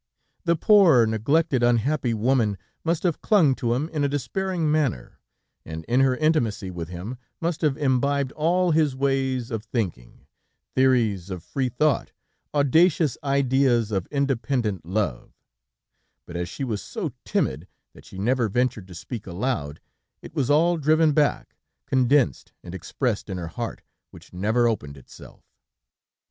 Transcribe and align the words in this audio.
The 0.45 0.55
poor, 0.55 1.05
neglected, 1.05 1.61
unhappy 1.61 2.15
woman, 2.15 2.57
must 2.83 3.03
have 3.03 3.21
clung 3.21 3.53
to 3.53 3.75
him 3.75 3.87
in 3.89 4.03
a 4.03 4.09
despairing 4.09 4.71
manner, 4.71 5.19
and 5.63 5.85
in 5.85 5.99
her 5.99 6.15
intimacy 6.17 6.71
with 6.71 6.89
him 6.89 7.19
must 7.39 7.61
have 7.61 7.77
imbibed 7.77 8.31
all 8.31 8.71
his 8.71 8.95
ways 8.95 9.51
of 9.51 9.63
thinking, 9.63 10.25
theories 10.73 11.29
of 11.29 11.43
free 11.43 11.69
thought, 11.69 12.13
audacious 12.51 13.15
ideas 13.23 13.91
of 13.91 14.07
independent 14.07 14.87
love; 14.87 15.33
but 16.25 16.35
as 16.35 16.49
she 16.49 16.63
was 16.63 16.81
so 16.81 17.13
timid 17.23 17.67
that 17.93 18.03
she 18.03 18.17
never 18.17 18.49
ventured 18.49 18.87
to 18.87 18.95
speak 18.95 19.27
aloud, 19.27 19.79
it 20.23 20.33
was 20.33 20.49
all 20.49 20.77
driven 20.77 21.11
back, 21.13 21.55
condensed 21.85 22.53
and 22.63 22.73
expressed 22.73 23.29
in 23.29 23.37
her 23.37 23.49
heart, 23.49 23.83
which 24.09 24.33
never 24.33 24.67
opened 24.67 24.97
itself. 24.97 25.43